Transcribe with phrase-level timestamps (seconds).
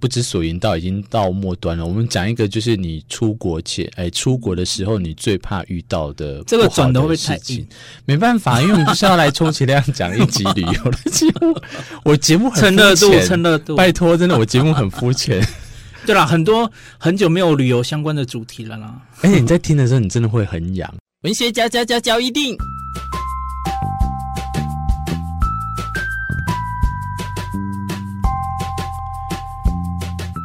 [0.00, 1.86] 不知所云到已经到末端了。
[1.86, 7.64] 我们讲一个，就是你出国前，哎，出国的时候你最怕遇到的这个转的会不会太近？
[8.06, 11.54] 没办法，因为我们不是要来充其量讲一集旅游的节目。
[12.02, 15.46] 我节目很蹭热度，蹭热度，拜托，真的，我节目很肤浅。
[16.06, 18.98] 对啦，很多很久没有旅游相关的主题了啦。
[19.20, 20.92] 而 且你在听的时候，你真的会很痒。
[21.24, 22.56] 文学家家家教一定。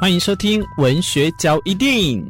[0.06, 2.24] 欢迎收听文学交易电影，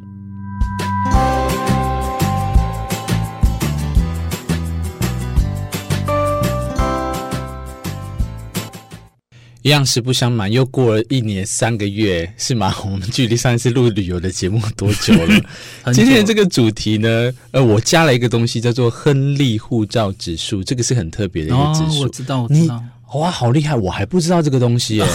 [9.62, 12.74] 一样实不相瞒，又过了一年三个月，是吗？
[12.86, 15.38] 我们距离上一次录旅游的节目多久了？
[15.88, 21.98] 久今天的这个主题呢，呃，我加了一个东西，叫做亨利护照指数，这个是很特别的一个指数。
[21.98, 22.82] 哦，我知道，我知道。
[23.16, 23.76] 哇，好厉害！
[23.76, 25.06] 我还不知道这个东西耶。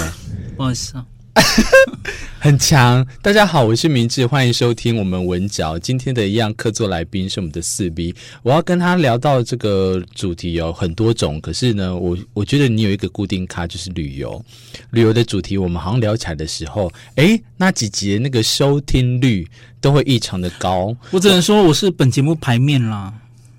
[0.59, 1.06] 不好意思啊。
[2.40, 5.78] 很强，大家好，我是明志，欢迎收听我们文嚼。
[5.78, 14.42] 今天的一样客座来宾是我们的四 B，我要跟他聊到这个主题有很多种，可是呢，我我觉得你有一个固定咖，就是旅游。
[14.90, 19.46] 旅游的主题，我们好像聊起来的时候，哎，那几集那个收听率
[19.80, 20.96] 都会异常的高。
[21.10, 23.12] 我只能说我是本节目牌面啦。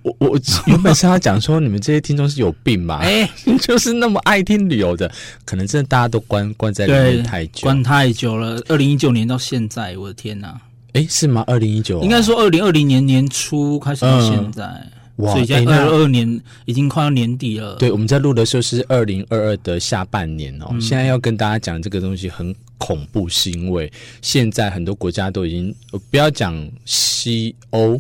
[0.04, 3.00] 我我 原本是要讲说，你们这些听众是有病吧？
[3.04, 3.30] 哎，
[3.62, 5.12] 就是那么爱听旅游的，
[5.46, 8.62] 可能真的大家都关关在里面太久，关太久了。
[8.68, 10.60] 二零一九年到现在，我的天哪！
[10.94, 11.44] 哎，是吗？
[11.48, 17.76] 二零一九，应该说二零二零年年初开始到现在，嗯、哇，所以现在二二年已经快要年底了。
[17.76, 20.68] 对，我们在录的时候是二零二二的下半年哦。
[20.72, 23.92] 嗯、现在要跟大家讲这个东西很恐怖，是因为
[24.22, 25.74] 现在很多国家都已经
[26.10, 26.54] 不要讲
[26.86, 27.98] 西欧。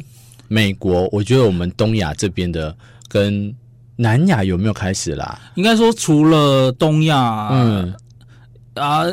[0.52, 2.76] 美国，我觉得我们东亚这边的
[3.08, 3.56] 跟
[3.96, 5.40] 南亚有没有开始啦？
[5.56, 7.96] 应该说除了东亚，嗯
[8.74, 9.06] 啊，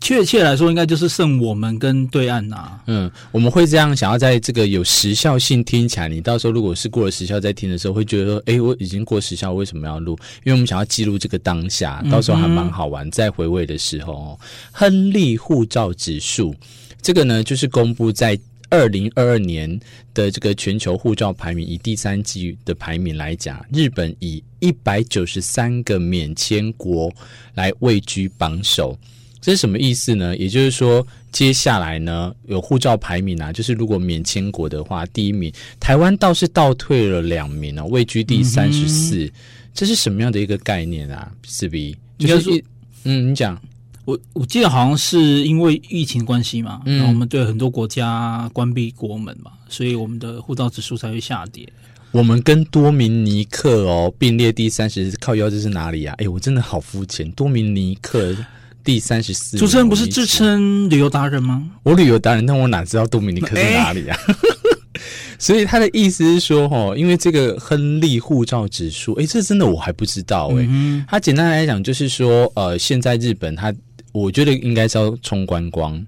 [0.00, 2.80] 确切来说，应该就是剩我们跟对岸呐。
[2.86, 10.16] 嗯，我们会这样想要在这个有时效性听起来，你到时候如果是过了时效再听的时候，会觉得说，哎，我已经过时效，为什么要录？
[10.44, 13.10] 因为我们想要记录这个当下，到时候还蛮好玩。
[13.10, 14.38] 在回味的时候，
[14.70, 16.54] 亨利护照指数
[17.02, 18.38] 这个呢，就是公布在。
[18.70, 19.78] 二零二二年
[20.14, 27.12] 的这个全球护照排名，以第三季的排名来讲，日本以一百九十三个免签国
[27.54, 28.98] 来位居榜首。
[29.40, 30.36] 这是什么意思呢？
[30.36, 39.30] 也就是说，接下来呢，有护照排名啊，就是如果免签国的话，第一名台湾倒是倒退了两名哦，位居第三十四。
[39.72, 41.32] 这是什么样的一个概念啊？
[41.44, 42.62] 四 B，就是
[43.04, 43.60] 嗯，你讲。
[44.06, 51.70] 我我记得好像是因为疫情关系嘛，嗯，然后我们对很多国家关闭国门嘛，所以我们的护照指数才会下跌。
[52.10, 56.14] 我们跟多明尼克哦并列第三十，靠腰这是哪里啊？
[56.18, 58.34] 哎，我真的好肤浅，多明尼克
[58.82, 59.56] 第三十四。
[59.56, 61.70] 主持人不是自称旅游达人吗？
[61.84, 64.18] 我旅游达人，但我哪知道多明尼克是哪里啊？
[64.26, 64.34] 哎、
[65.38, 70.68] 所以他的意思是说，哦，因为这个亨利护照指数，哎，这真的我还不知道哎。
[71.06, 73.72] 他简单来讲就是说，呃，现在日本它。
[74.12, 76.04] 我觉得应该是要冲观光，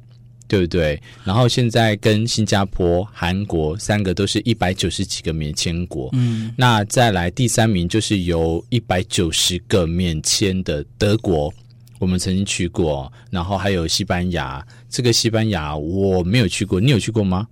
[0.49, 1.01] 对不对？
[1.25, 11.53] 然后现在跟新加坡、韩国三个都是一百九十几个免签国，嗯，那再来第三名就是由一百九十个免签的德国，
[11.99, 17.47] 我们曾经去过，然后还有西班牙，这个西班牙我没有去过，你有去过吗？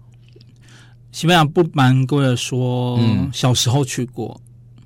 [1.13, 4.41] 西班牙不瞒各位说，嗯，小时候去过。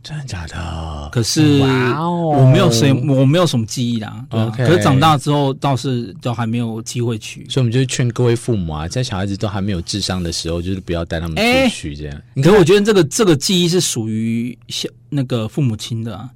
[0.04, 1.08] 真的假的？
[1.10, 4.24] 可是我没有谁，我没有什么记忆啦。
[4.28, 12.22] OK，可是长大之后倒是都还没有机会去，所以我们就劝各位父母啊，在小孩子都还没有智商的时候，就是不要带他们出去这样。
[12.34, 16.28] 欸、可是我觉得这个这个记忆是属于小那个父母亲的、啊。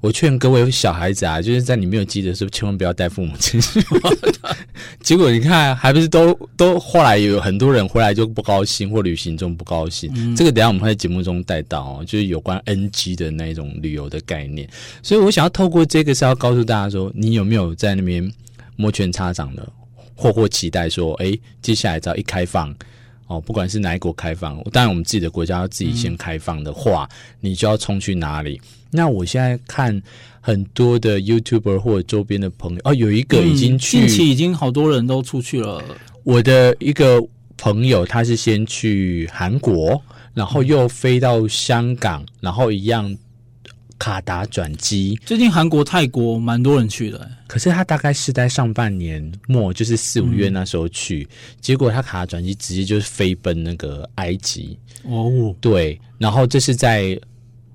[0.00, 3.80] 我劝各位小孩子啊，就是在你没有记得的时候，千万不要带父母亲去。
[5.02, 10.10] 结果你看，还不是都都后来有很多人回来就不高兴，或旅行中不高兴。
[10.14, 14.66] 嗯、这个等一下我们会在节目中带到哦，就是有关 NG 的那种旅游的概念。
[15.02, 18.32] 所以我想要透过这个是要告诉大家说，你有没有在那边
[18.76, 19.68] 摩拳擦掌的，
[20.14, 22.74] 或或期待说，哎，接下来只要一开放。
[23.30, 28.60] 哦，不管是哪一国开放，当然我们自己的国家要自己先开放的话，嗯、你就要冲去哪里？
[28.90, 30.02] 那我现在看
[30.40, 35.80] 很多的 YouTuber 或者周边的朋友，哦，有一个已经去，近期已经好多人都出去了。
[36.24, 37.22] 我的一个
[37.56, 40.02] 朋友，他是先去韩国，
[40.34, 43.16] 然后又飞到香港，然后一样。
[44.00, 54.78] 卡达转机，最近韩国、泰国蛮多人去的，欸，可是他大概是在上半年末，就是四五月那时候去，嗯、结果他卡达转机直接就是飞奔那个埃及。
[55.02, 57.20] 哦，对，然后这是在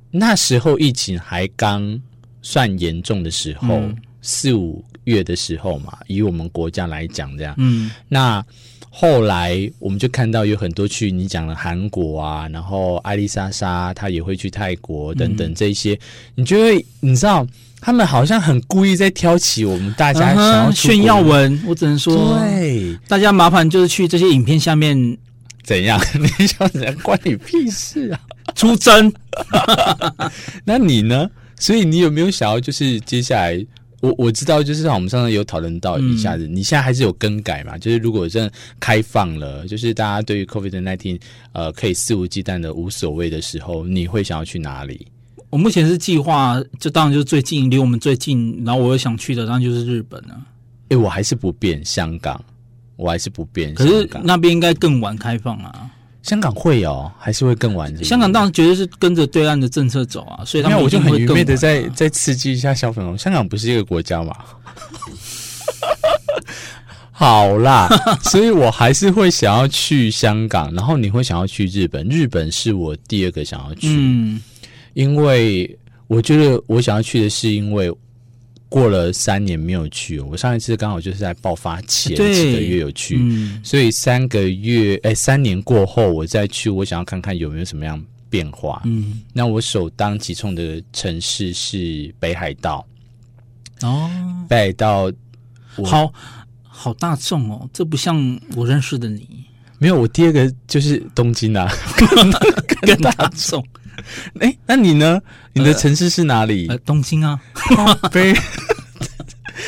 [0.09, 1.97] 那时候疫情还刚
[2.41, 8.43] 算严重的时候，嗯、四五月的时候嘛，以我们国家来讲，这样，嗯，那
[8.97, 15.99] 后来我们就看到有很多去你讲的韩国啊，然后艾丽莎莎她也会去泰国等等这些，嗯、
[16.35, 17.45] 你就会你知道，
[17.81, 24.95] 他们好像很故意在挑起我们大家想要炫耀文，我只能说，对，大家麻烦就是去这些影片下面
[25.61, 25.99] 怎样？
[26.15, 26.95] 你想怎样？
[27.03, 28.19] 关你屁事啊！
[28.55, 29.11] 出征，
[30.63, 31.29] 那你呢？
[31.59, 33.65] 所以你有没有想要就是接下来？
[34.01, 37.77] 我我知道，就是我们上次有讨论到一下子，嗯、你现在还是有更改嘛？
[37.77, 41.19] 就是如果真的开放了，就是大家对于 COVID-19
[41.53, 45.07] 呃可以肆无忌惮的无所谓的时候，你会想要去哪里？
[45.49, 50.35] 我目前是计划，就当然就是最近离我们最近，然后我又想去的，当然就是日本了。
[50.35, 52.43] 哎、欸，我还是不变香港，
[52.97, 53.73] 我还是不变。
[53.73, 55.89] 可是那边应该更晚开放啊。
[56.25, 58.03] 香港会哦，还是会更完整？
[58.03, 63.15] 香港当然绝对是跟着对岸的政策走啊，所以他们我就很愚昧的再再刺激一下小粉红。
[63.15, 64.35] 香港不是一个国家嘛？
[67.11, 67.87] 好啦，
[68.23, 72.07] 所以我还是会想要去香港，然后你会想要去日本。
[72.09, 74.41] 日本是我第二个想要去，嗯，
[74.95, 75.77] 因为
[76.07, 77.93] 我觉得我想要去的是因为。
[78.67, 88.81] 过了三年没有去，我上一次刚好就是在爆发前几个月有去，嗯、所以三个月哎，三年过后我再去，我想要看看有没有什么样变化。
[88.85, 92.85] 嗯，那我首当其冲的城市是北海道。
[93.81, 94.09] 哦，
[94.49, 95.11] 北海道，
[95.83, 96.11] 好
[96.63, 99.45] 好大众哦，这不像我认识的你。
[99.77, 101.69] 没有，我第二个就是东京啊，
[102.81, 103.65] 更大众。
[104.39, 105.21] 哎、欸，那你呢？
[105.53, 106.67] 你的城市是哪里？
[106.67, 107.39] 呃呃、东京啊。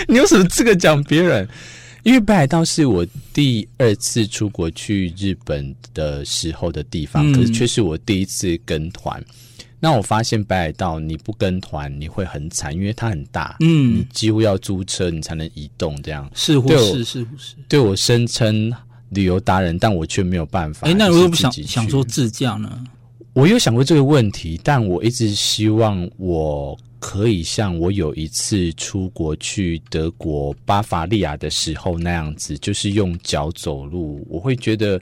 [0.07, 1.47] 你有什么资格讲别人？
[2.03, 9.21] 因为北海道是我第二次出国去日本的时候的地方，嗯、可是却是我第一次跟团。
[9.79, 17.55] 那我发现北海道你不跟团你会很惨，因为它很大，嗯，你几乎要租车你才能移动，这样是或是是不是？
[17.67, 18.71] 对我声称
[19.09, 20.87] 旅游达人，但我却没有办法。
[20.87, 22.83] 哎、欸，那如果不想想说自驾呢？
[23.37, 34.99] 我有想过这个问题，但我一直希望我可以像我有一次出国去德国巴伐利亚的时候那样子，就是用脚走路，我会觉得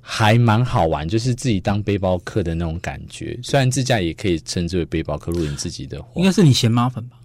[0.00, 3.38] 还蛮好玩，就是自己当背包客的那种感觉。
[3.40, 7.16] 虽然自驾也可以称之为背包客，如果你自己的话，应该是你嫌麻烦吧。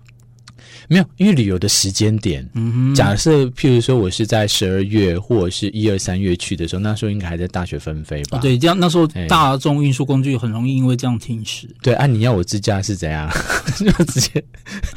[0.88, 8.40] 没有，因为旅游的时间点，嗯哼，假设譬如说我是在十二月或者是一二三月去的时候，那时候应该还在大雪纷飞吧？
[8.40, 11.68] 对，这样那时候大众运输工具很容易因为这样停驶。
[11.82, 13.30] 对，啊，你要我自驾是怎样？
[13.78, 14.44] 就直接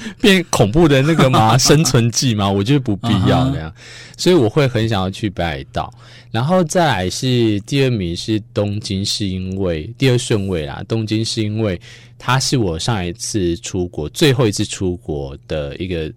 [0.21, 1.57] 变恐怖的那个吗？
[1.59, 2.51] 生存记吗？
[2.51, 3.73] 我觉得不必要那样，
[4.17, 5.93] 所以我会很想要去北海道，
[6.31, 11.81] 然后再来是第二名是东京，是因为第二顺位啦，东京是因为。
[12.19, 16.11] 它是我上一次出国最后一次出国的一个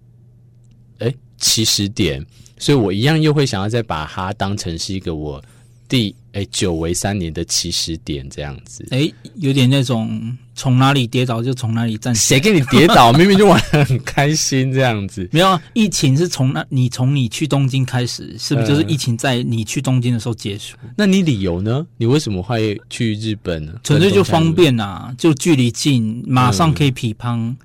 [0.98, 2.24] 哎起始点，
[2.56, 5.44] 所以我一样又会想要再把它当成是一个我
[5.90, 8.86] 第诶久违三年的起始点这样子。
[8.90, 12.20] 哎，有点那种从哪里跌倒就从哪里站起。
[12.20, 13.12] 谁给你跌倒？
[13.12, 15.28] 明明就玩的很开心这样子。
[15.32, 20.76] 没有啊，疫情是从那你从你去东京开始，是不是就是疫情在你去东京的时候结束？
[20.82, 21.86] 嗯、那你理由呢？
[21.96, 23.72] 你为什么会去日本呢？
[23.82, 27.36] 纯粹就方便啊，就距离近，马上可以匹乓。
[27.36, 27.56] 嗯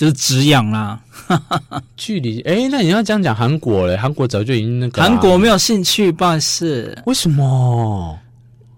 [0.00, 0.98] 就是止痒啦，
[1.94, 3.94] 距离哎，那你要这样讲韩国嘞？
[3.98, 8.18] 韩国早就已经那个韩国没有兴趣办事，为什么？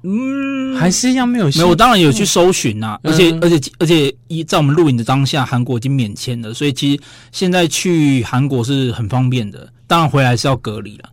[0.03, 1.45] 嗯，还是一样没有。
[1.45, 7.01] 没有，我当然有去搜寻呐，而且而且而且一在我们录影的当下，韩国已经免签了，所以其实
[7.31, 9.73] 现在去韩国是很方便的。
[9.87, 11.09] 当然回来是要隔离了，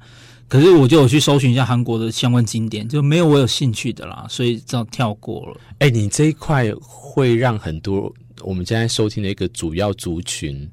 [0.48, 5.58] 可是我就有去搜寻一下韩国的相关景点，就没有我有兴趣的啦，所以这样跳过了。
[5.78, 8.12] 哎，你这一块会让很多。
[8.42, 10.70] 我们现在收听的一个主要族群，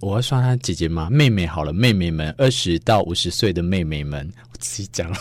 [0.00, 1.08] 我要算他姐姐吗？
[1.10, 5.18] 妹妹好了，妹妹们，二十到五十岁的妹妹们，我自己讲了。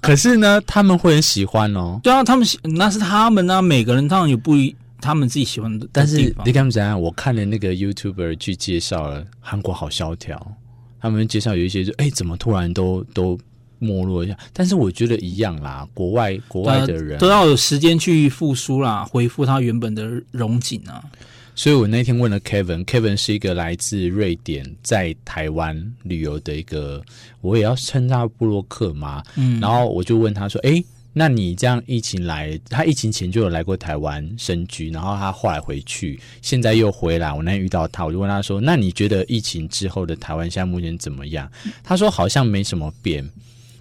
[0.00, 2.00] 可是呢，他们会很喜欢哦。
[2.02, 5.88] 对啊，他们喜那是他们啊，每个人当然有不一，他们自己喜欢的。
[5.92, 7.00] 但是你看怎样？
[7.00, 10.54] 我看了那个 YouTuber 去介绍了韩国好萧条，
[11.00, 13.38] 他们介绍有一些就哎，怎么突然都都。
[13.78, 15.86] 没落一下，但是我觉得一样啦。
[15.92, 21.02] 国外国外的人都要有时间去复苏啦，恢复他原本的荣景啊。
[21.58, 27.02] 所以我那天问了 Kevin，Kevin 是一个来自瑞典，在台湾旅游的一个，
[27.40, 29.22] 我也要称他布洛克嘛。
[29.36, 37.32] 嗯，然后我就问他说：“哎，那你这样疫情来，他疫情前就有来过台湾深居，然后他后来回去，现在又回来。
[37.32, 41.50] 我那天遇到他，我就问他说：那你觉得疫情之后的台湾现在目前怎么样？
[41.82, 43.26] 他说好像没什么变。”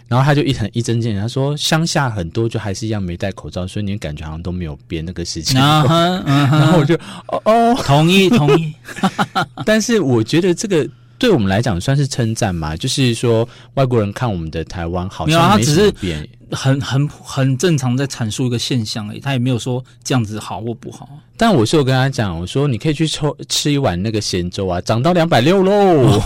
[0.08, 5.58] 然后他就一很一针见血，他说乡下很多就还是一样没戴口罩，所以你感觉好像都没有变那个事情。
[5.60, 6.94] 然后我就
[7.28, 8.74] 哦哦，同意同意。
[9.66, 21.10] 但是我觉得这个对我们来讲算是称赞嘛，就是说外国人看我们的台湾好像没什么变，很很很正常在阐述一个现象而已，他也没有说这样子好或不好。
[21.38, 26.22] 但我是有跟他讲，我说你可以去抽吃一碗那个咸粥啊，涨到两百六喽。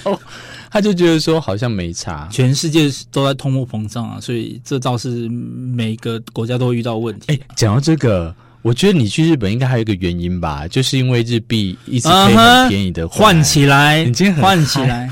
[0.74, 7.26] 他就觉得说好像没差，全世界都在通货膨胀啊，所以这倒是每个国家都会遇到问题。
[7.32, 15.08] 哎，讲到这个，我觉得你去日本应该还有一个原因吧，就是因为日币一直可以很便宜的换起来，你今天换起来。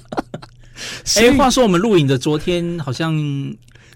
[1.16, 3.14] 哎，话说我们录影的昨天好像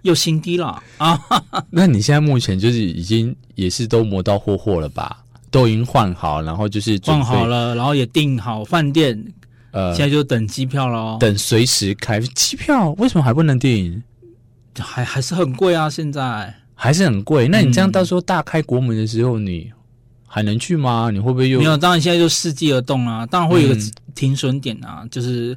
[0.00, 1.20] 又新低了啊！
[1.68, 5.18] 那你现在目前就是已经也是都磨到霍霍了吧？
[5.50, 9.22] 都已经换好，然后就是换好了，然后也订好饭店。
[9.70, 12.90] 呃，现在就等机票喽，等随时开机票。
[12.98, 14.02] 为什么还不能订？
[14.78, 15.90] 还还是很贵啊！
[15.90, 17.48] 现在还是很贵。
[17.48, 19.72] 那你这样到时候大开国门的时候，你
[20.26, 21.10] 还能去吗？
[21.12, 21.76] 你会不会又没有？
[21.76, 23.26] 当然现在就伺机而动啊！
[23.26, 23.76] 当然会有个
[24.14, 25.56] 停损点啊，嗯、就是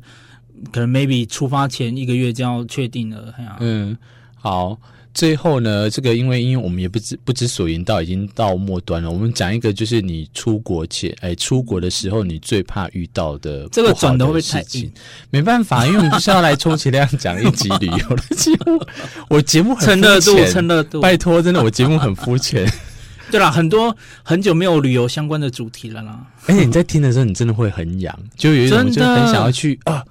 [0.71, 3.33] 可能 maybe 出发前一个月就要确定了。
[3.59, 3.97] 嗯，
[4.35, 4.79] 好。
[5.13, 9.11] 最后呢，这个因为因为我们也不知不知所云，到已经到末端了。
[9.11, 14.91] 我们讲一个，就是你出国前，哎，出国的时候你最怕遇到的这个转的会不会太硬？
[15.29, 18.81] 没办法，因为我们就是要来充其量讲一集旅游的节目。
[19.29, 21.01] 我节目很蹭热度，蹭热度。
[21.01, 22.65] 拜托，真的，我节目很肤浅。
[23.29, 26.19] 对啦，很多很久没有旅游相关的主题了啦。
[26.47, 30.03] 而且你在听的时候，你真的会很痒，就有一种就很想要去啊。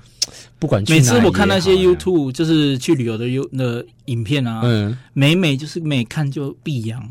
[0.60, 7.02] 不管去，每次我看那些 YouTube 就是去旅游的 U 的影片啊，嗯，每每就是每看就必痒，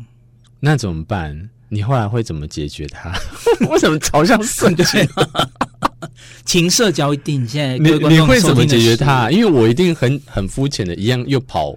[0.60, 1.50] 那怎么办？
[1.68, 3.12] 你后来会怎么解决它？
[3.68, 5.06] 为什么朝向色情？
[6.46, 9.30] 情社交一定现在你你会怎么解决它？
[9.30, 11.76] 因为我一定很很肤浅的一样，又跑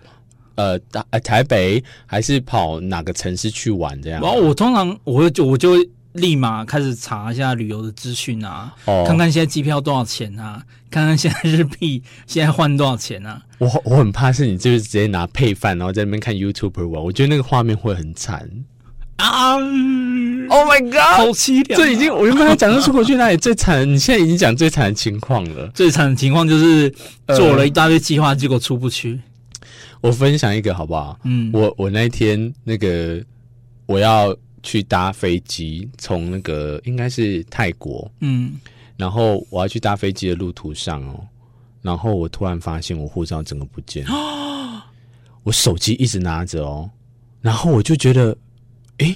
[0.55, 4.21] 呃大呃台北，还是跑哪个城市去玩这样？
[4.21, 5.89] 然后我通常我会就我就会。
[6.13, 13.41] 立马开始查一下旅游的资讯啊，哦、看看现在机票多少钱啊，看看现在日币现在换多少钱啊。
[13.57, 18.47] 我我很怕是你就是直接拿配饭，然后在那边看 YouTuber 玩，我觉得那个画面会很惨
[19.15, 21.83] 啊！Oh my god，好凄凉、啊！
[21.83, 25.67] 这已经我原本要讲的出国去哪里最惨，你现在已经讲最惨的情况了。
[25.73, 26.93] 最惨的情况就是
[27.29, 29.19] 做了一大堆计划，结果出不去。
[30.01, 31.17] 我分享一个好不好？
[31.23, 33.19] 嗯，我我那天那个
[33.87, 34.35] 我要。
[34.63, 38.53] 去搭飞机，从那个应该是泰国，嗯，
[38.97, 41.27] 然后我要去搭飞机的路途上哦，
[41.81, 44.83] 然后我突然发现我护照整个不见了，
[45.43, 46.89] 我手机一直拿着哦，
[47.41, 48.35] 然后我就觉得，
[48.97, 49.15] 诶，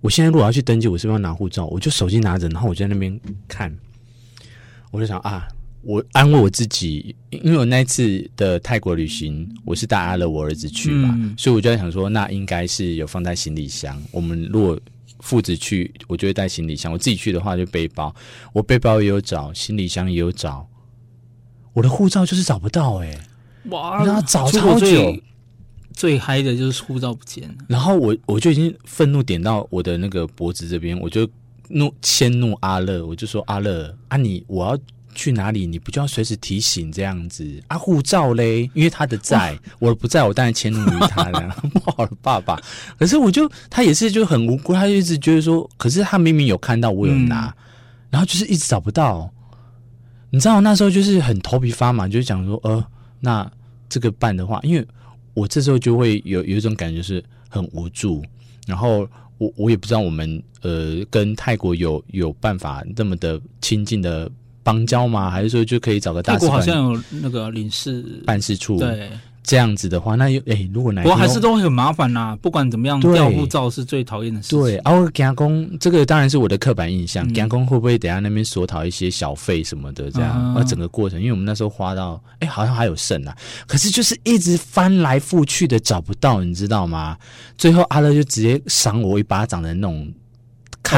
[0.00, 1.66] 我现在如果要去登机，我是不是要拿护照？
[1.66, 3.72] 我就手机拿着，然后我就在那边看，
[4.90, 5.46] 我就想啊。
[5.86, 13.96] 我安慰我自己，因为我那次的泰国旅行，我是带阿乐我儿子去嘛，嗯、所以我就在想说，那应该是有放在行李箱。
[14.10, 14.76] 我们如果
[15.20, 18.12] 父子去，我就会带行李箱；我自己去的话，就背包。
[18.52, 20.68] 我背包也有找，行李箱也有找，
[21.72, 23.20] 我的护照就是找不到哎、欸！
[23.70, 25.16] 哇，然后找超久，
[25.92, 27.54] 最嗨的就是护照不见了。
[27.68, 31.28] 然后我我就已经愤怒点到我的那个脖子这边，我就
[31.68, 34.76] 怒迁怒阿乐，我就说阿乐啊你，你我要。
[35.16, 35.66] 去哪里？
[35.66, 37.76] 你不就要随时提醒这样子啊？
[37.76, 41.48] 护照嘞，因为他的在，哇我不在，我当然迁怒于他了。
[41.72, 42.60] 不好的，爸爸。
[42.98, 47.54] 可是我就他也是就很无辜，他就一直觉得说，可是他明明有看到我有拿，嗯、
[48.10, 49.28] 然后就是一直找不到。
[50.30, 52.84] 你知道我那时候就是很头皮发麻，就是讲说，呃，
[53.18, 53.50] 那
[53.88, 54.86] 这个办的话，因为
[55.32, 58.22] 我这时候就会有有一种感觉是很无助，
[58.66, 59.08] 然后
[59.38, 64.30] 我我也不知道我们呃跟泰国有有办法那么的亲近的。
[64.66, 65.30] 邦交吗？
[65.30, 66.40] 还是说就可以找个大使？
[66.40, 68.76] 泰国好像有那个领事办事处。
[68.80, 69.08] 对，
[69.44, 72.36] 这样子的话，那又哎、欸，如果哪不过还是都会很麻烦呐。
[72.42, 74.60] 不管怎么样，调护照是最讨厌的事情。
[74.60, 77.32] 对，然后加工这个当然是我的刻板印象。
[77.32, 80.10] 加工、嗯、会不会等下那边索讨一些小费什么的？
[80.10, 83.32] 这样，那、嗯、整个过程，因为我们那时候花到哎、欸，好像还有剩啊。
[83.68, 87.16] 可是就是一直翻来覆去的找不到，你知道吗？
[87.56, 90.12] 最后阿乐就直接赏我一巴掌的那种。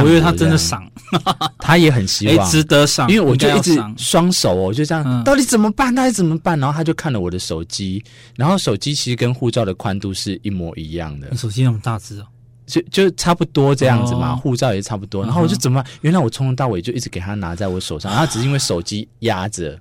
[0.02, 0.88] 我以为他真的赏，
[1.58, 5.94] 他也很希望，值得赏，因为我就一直双手哦，就这样，到底怎么办？
[5.94, 6.58] 到底怎么办？
[6.58, 8.02] 然后他就看了我的手机，
[8.36, 11.28] 然后手机其实跟护照的宽度是一模一样的。
[11.30, 12.26] 你手机那么大只哦，
[12.66, 15.24] 就就差不多这样子嘛，护照也差不多。
[15.24, 15.92] 然后我就怎么办？
[16.02, 19.78] 原来我从头到尾就一直给他拿在我手上， 然后只是因为手机压着，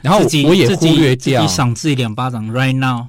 [0.00, 3.06] 然后我也忽略掉，你赏自己两巴掌，right now。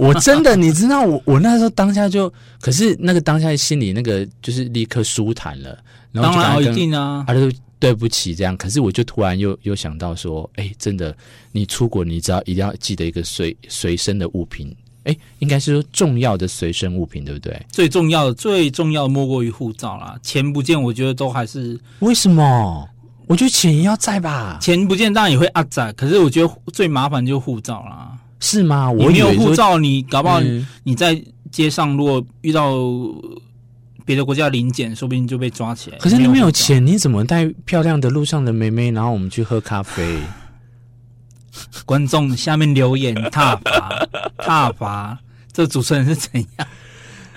[0.00, 5.78] 我真的，你知道我 我那时候当下就，可是那个当下心里那个就是立刻舒坦了，
[6.10, 8.56] 然后然一定啊，他就对不起这样。
[8.56, 11.14] 可是我就突然又又想到说，哎，真的，
[11.52, 17.60] 你出国你只要一定要记得一个随随身的物品，哎，应该是说重要的随身物品，对不对？
[17.70, 22.88] 最重要的最重要的莫过于护照啦，钱不见，我觉得都还是为什么？
[23.26, 28.90] 我觉得钱也要在吧，钱不见当然也会阿在，可是我觉得最麻烦就是护照啦，是吗？
[28.90, 30.40] 我没有护照，你搞不好
[30.82, 32.74] 你在街上如果遇到
[34.04, 35.98] 别的国家临检，说不定就被抓起来。
[35.98, 40.18] 可是你没有钱，你怎么带漂亮的路上的妹妹，然后我们去喝咖啡？
[41.84, 45.18] 观众下面留言挞伐 挞伐，
[45.52, 46.68] 这主持人是怎样？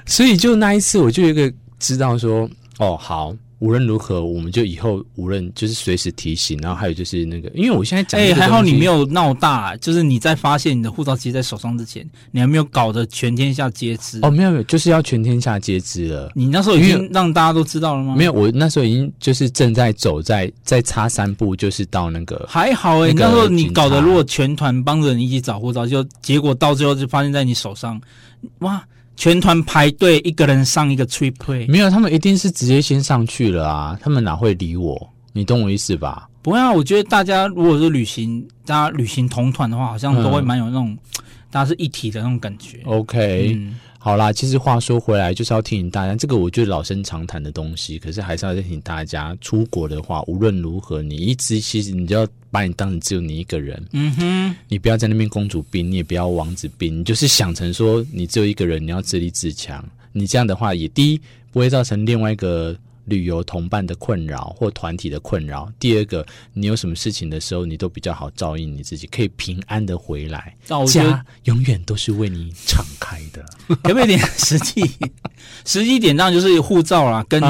[0.06, 3.36] 所以就那一次，我就有一个知道说，哦，好。
[3.64, 14.20] 无论如何，我们就以后无论就是随时提醒，然后还有就是那个，因为我现在讲，哎、欸，还好你没有闹大，就是你在发现你的护照其实在手上之前，你还没有搞得全天下皆知。
[14.22, 16.30] 哦，没有没有，就是要全天下皆知了。
[16.36, 18.18] 你那时候已经让大家都知道了吗？
[18.18, 28.02] 没有，我那时候已经就是正在走在再差三步，就是到那个还好哎、欸，那时候你搞得如果全团帮着你一起找护照，就结果到最后就发现在你手上，
[28.60, 28.84] 哇！
[29.16, 31.34] 全团排队，一个人上一个 trip，
[31.68, 33.98] 没有，他们一定是直接先上去了啊！
[34.02, 35.10] 他们哪会理我？
[35.32, 36.28] 你懂我意思吧？
[36.42, 40.98] 不会啊，我觉得大家如果是旅行，大家旅行同团的话，好像都会蛮有那种、嗯、
[41.50, 42.82] 大家是一体的那种感觉。
[42.86, 43.54] OK。
[43.56, 59.82] 嗯好啦，其实话说回来，就是要提醒大家，这个我觉得老生常谈的东西，可是还是要提醒大家，出国的话，无论如何，你一直其实你就要把你当成只有你一个人，嗯哼，你不要在那边公主病，你也不要王子病，你就是想成说你只有一个人，你要自立自强，
[60.12, 61.22] 你这样的话也第一
[61.54, 62.78] 不会造成另外一个。
[63.06, 65.72] 旅游同伴的困扰或团体的困扰。
[65.80, 70.56] 第二个，你有什么事情的时候，你都比较好照应你自己，可以平安的回来。
[70.88, 73.44] 家永远都是为你敞开的。
[73.90, 74.90] 有没有点实际？
[75.66, 77.42] 实际点当然就是护照啦，跟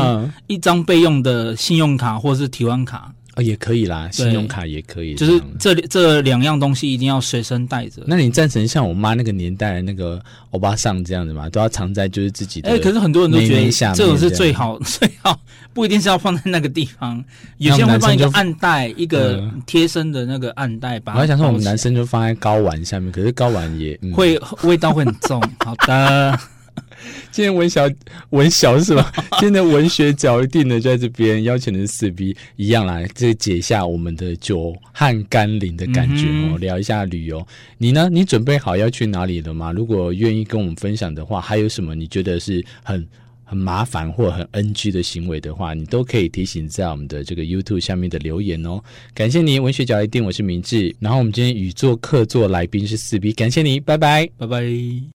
[0.48, 3.14] 一张备用的信用卡或是提款卡。
[3.34, 8.04] 啊、哦，也可以啦，信用卡也可以，就是这这两样东西一定要随身带着。
[8.06, 10.22] 那你赞成像我妈那个年代的那个
[10.52, 11.50] 欧巴桑这样子吗？
[11.50, 15.40] 都要藏在就是自己的哎、欸，可是很多人都觉得这种是最好最好，
[15.74, 17.24] 不一定是要放在那个地方。
[17.58, 21.14] 有些人会放一个暗袋，一个贴身的那个暗袋吧。
[21.16, 25.42] 我还想说，我们男生就放在睾丸下面，可是睾丸也、嗯、会味道会很重。
[25.66, 26.40] 好的。
[27.32, 27.90] 今天文小
[28.30, 29.12] 文小是吧？
[29.40, 37.46] 今天的文学角一定呢，就在这边邀请的是四 B 一样来，这解一下我们的久旱甘霖的感觉哦、嗯，聊一下旅游。
[37.78, 38.10] 你呢？
[38.12, 39.72] 你准备好要去哪里了吗？
[39.72, 43.08] 如果愿意跟我们分享的话，还有什么你觉得是很
[43.44, 48.82] 很麻烦或很 NG 的行为的话，你都可以提醒在我们的这个 YouTube 下面的留言哦。
[49.14, 50.96] 感谢你，文学角一定，我是明智。
[51.00, 55.04] 然后我们今天语座客座来宾是四 B，感谢你，拜拜，拜拜。